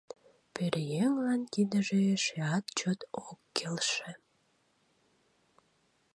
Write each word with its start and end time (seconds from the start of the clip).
Пӧръеҥлан 0.53 1.41
тидыже 1.51 1.99
эшеат 2.15 2.65
чот 2.77 2.99
ок 3.27 3.37
келше. 3.57 4.11